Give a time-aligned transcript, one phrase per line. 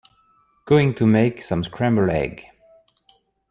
[0.65, 2.43] Going to make some scrambled egg.